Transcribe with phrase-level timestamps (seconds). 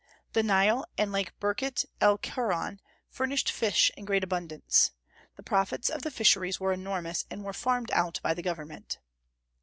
[0.33, 4.93] The Nile and Lake Birket el Keroun furnished fish in great abundance.
[5.35, 8.97] The profits of the fisheries were enormous, and were farmed out by the government.